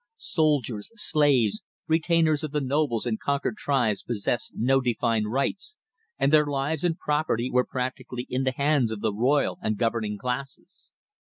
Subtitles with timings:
[0.17, 5.75] Soldiers, slaves, retainers of the nobles and conquered tribes possessed no defined rights,
[6.17, 10.17] and their lives and property were practically in the hands of the royal and governing
[10.17, 10.91] classes.